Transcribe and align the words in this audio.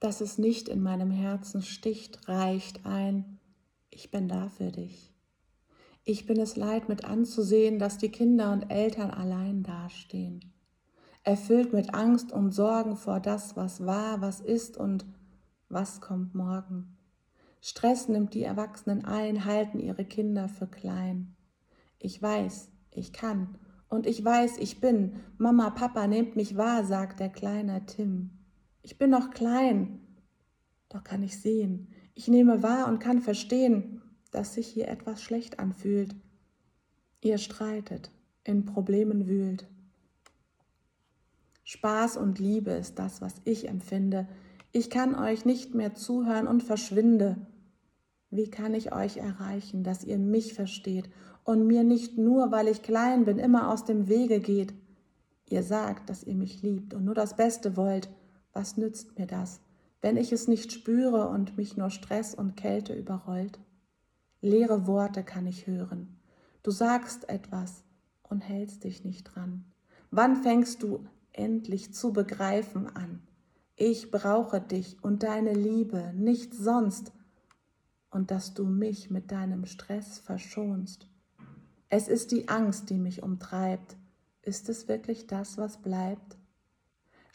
dass 0.00 0.20
es 0.20 0.38
nicht 0.38 0.68
in 0.68 0.82
meinem 0.82 1.10
Herzen 1.10 1.62
sticht, 1.62 2.28
reicht 2.28 2.86
ein, 2.86 3.38
ich 3.90 4.10
bin 4.10 4.28
da 4.28 4.48
für 4.48 4.70
dich. 4.70 5.12
Ich 6.04 6.24
bin 6.24 6.40
es 6.40 6.56
leid 6.56 6.88
mit 6.88 7.04
anzusehen, 7.04 7.78
dass 7.78 7.98
die 7.98 8.10
Kinder 8.10 8.52
und 8.52 8.70
Eltern 8.70 9.10
allein 9.10 9.62
dastehen, 9.62 10.52
erfüllt 11.22 11.72
mit 11.72 11.94
Angst 11.94 12.32
und 12.32 12.52
Sorgen 12.52 12.96
vor 12.96 13.20
das, 13.20 13.56
was 13.56 13.84
war, 13.84 14.20
was 14.20 14.40
ist 14.40 14.76
und 14.76 15.04
was 15.68 16.00
kommt 16.00 16.34
morgen. 16.34 16.96
Stress 17.60 18.08
nimmt 18.08 18.34
die 18.34 18.44
Erwachsenen 18.44 19.04
ein, 19.04 19.44
halten 19.44 19.80
ihre 19.80 20.04
Kinder 20.04 20.48
für 20.48 20.66
klein. 20.66 21.34
Ich 21.98 22.22
weiß, 22.22 22.70
ich 22.92 23.12
kann 23.12 23.58
und 23.88 24.06
ich 24.06 24.24
weiß, 24.24 24.58
ich 24.58 24.80
bin. 24.80 25.16
Mama, 25.38 25.70
Papa, 25.70 26.06
nehmt 26.06 26.36
mich 26.36 26.56
wahr, 26.56 26.84
sagt 26.84 27.20
der 27.20 27.30
kleine 27.30 27.84
Tim. 27.86 28.37
Ich 28.88 28.96
bin 28.96 29.10
noch 29.10 29.28
klein, 29.28 30.00
doch 30.88 31.04
kann 31.04 31.22
ich 31.22 31.38
sehen. 31.38 31.88
Ich 32.14 32.26
nehme 32.26 32.62
wahr 32.62 32.88
und 32.88 33.00
kann 33.00 33.20
verstehen, 33.20 34.00
dass 34.30 34.54
sich 34.54 34.66
hier 34.66 34.88
etwas 34.88 35.20
schlecht 35.20 35.58
anfühlt. 35.58 36.16
Ihr 37.20 37.36
streitet, 37.36 38.10
in 38.44 38.64
Problemen 38.64 39.26
wühlt. 39.26 39.68
Spaß 41.64 42.16
und 42.16 42.38
Liebe 42.38 42.70
ist 42.70 42.98
das, 42.98 43.20
was 43.20 43.34
ich 43.44 43.68
empfinde. 43.68 44.26
Ich 44.72 44.88
kann 44.88 45.14
euch 45.14 45.44
nicht 45.44 45.74
mehr 45.74 45.92
zuhören 45.92 46.46
und 46.46 46.62
verschwinde. 46.62 47.36
Wie 48.30 48.48
kann 48.48 48.72
ich 48.72 48.90
euch 48.94 49.18
erreichen, 49.18 49.84
dass 49.84 50.02
ihr 50.02 50.16
mich 50.16 50.54
versteht 50.54 51.10
und 51.44 51.66
mir 51.66 51.84
nicht 51.84 52.16
nur, 52.16 52.52
weil 52.52 52.68
ich 52.68 52.80
klein 52.80 53.26
bin, 53.26 53.38
immer 53.38 53.70
aus 53.70 53.84
dem 53.84 54.08
Wege 54.08 54.40
geht? 54.40 54.72
Ihr 55.44 55.62
sagt, 55.62 56.08
dass 56.08 56.24
ihr 56.24 56.36
mich 56.36 56.62
liebt 56.62 56.94
und 56.94 57.04
nur 57.04 57.14
das 57.14 57.36
Beste 57.36 57.76
wollt. 57.76 58.08
Was 58.58 58.76
nützt 58.76 59.16
mir 59.16 59.28
das, 59.28 59.60
wenn 60.00 60.16
ich 60.16 60.32
es 60.32 60.48
nicht 60.48 60.72
spüre 60.72 61.28
und 61.28 61.56
mich 61.56 61.76
nur 61.76 61.90
Stress 61.90 62.34
und 62.34 62.56
Kälte 62.56 62.92
überrollt? 62.92 63.60
Leere 64.40 64.88
Worte 64.88 65.22
kann 65.22 65.46
ich 65.46 65.68
hören. 65.68 66.18
Du 66.64 66.72
sagst 66.72 67.28
etwas 67.28 67.84
und 68.24 68.40
hältst 68.40 68.82
dich 68.82 69.04
nicht 69.04 69.22
dran. 69.32 69.64
Wann 70.10 70.34
fängst 70.34 70.82
du 70.82 71.06
endlich 71.30 71.94
zu 71.94 72.12
begreifen 72.12 72.88
an? 72.96 73.22
Ich 73.76 74.10
brauche 74.10 74.60
dich 74.60 74.96
und 75.04 75.22
deine 75.22 75.52
Liebe, 75.52 76.12
nichts 76.16 76.58
sonst, 76.58 77.12
und 78.10 78.32
dass 78.32 78.54
du 78.54 78.64
mich 78.66 79.08
mit 79.08 79.30
deinem 79.30 79.66
Stress 79.66 80.18
verschonst. 80.18 81.06
Es 81.90 82.08
ist 82.08 82.32
die 82.32 82.48
Angst, 82.48 82.90
die 82.90 82.98
mich 82.98 83.22
umtreibt. 83.22 83.96
Ist 84.42 84.68
es 84.68 84.88
wirklich 84.88 85.28
das, 85.28 85.58
was 85.58 85.76
bleibt? 85.76 86.37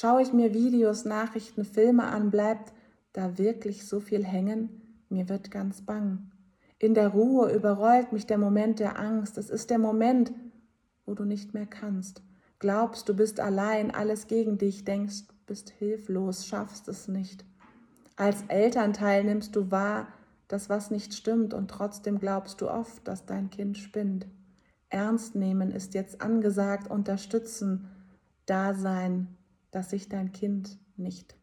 Schaue 0.00 0.22
ich 0.22 0.32
mir 0.32 0.54
Videos, 0.54 1.04
Nachrichten, 1.04 1.64
Filme 1.64 2.04
an, 2.04 2.30
bleibt 2.30 2.72
da 3.12 3.36
wirklich 3.36 3.84
so 3.84 3.98
viel 3.98 4.24
hängen? 4.24 5.02
Mir 5.08 5.28
wird 5.28 5.50
ganz 5.50 5.84
bang. 5.84 6.30
In 6.78 6.94
der 6.94 7.08
Ruhe 7.08 7.52
überrollt 7.52 8.12
mich 8.12 8.24
der 8.24 8.38
Moment 8.38 8.78
der 8.78 8.96
Angst. 8.96 9.36
Es 9.38 9.50
ist 9.50 9.70
der 9.70 9.78
Moment, 9.80 10.32
wo 11.04 11.14
du 11.14 11.24
nicht 11.24 11.52
mehr 11.52 11.66
kannst. 11.66 12.22
Glaubst, 12.60 13.08
du 13.08 13.16
bist 13.16 13.40
allein, 13.40 13.90
alles 13.90 14.28
gegen 14.28 14.56
dich, 14.56 14.84
denkst, 14.84 15.24
bist 15.48 15.70
hilflos, 15.70 16.46
schaffst 16.46 16.86
es 16.86 17.08
nicht. 17.08 17.44
Als 18.14 18.44
Elternteil 18.46 19.24
nimmst 19.24 19.56
du 19.56 19.72
wahr, 19.72 20.06
dass 20.46 20.70
was 20.70 20.92
nicht 20.92 21.12
stimmt 21.12 21.54
und 21.54 21.72
trotzdem 21.72 22.20
glaubst 22.20 22.60
du 22.60 22.70
oft, 22.70 23.08
dass 23.08 23.26
dein 23.26 23.50
Kind 23.50 23.76
spinnt. 23.76 24.28
Ernst 24.90 25.34
nehmen 25.34 25.72
ist 25.72 25.94
jetzt 25.94 26.20
angesagt, 26.20 26.88
unterstützen, 26.88 27.90
da 28.46 28.74
sein, 28.74 29.34
dass 29.70 29.90
sich 29.90 30.08
dein 30.08 30.32
Kind 30.32 30.78
nicht 30.96 31.36